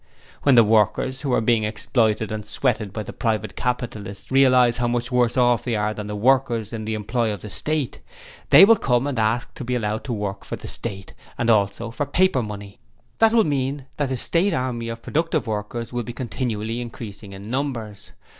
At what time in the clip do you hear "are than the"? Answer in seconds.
5.75-6.15